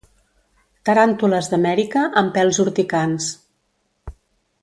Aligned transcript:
Taràntules 0.89 1.49
d'Amèrica 1.51 2.03
amb 2.23 2.33
pèls 2.39 2.61
urticants. 2.65 3.31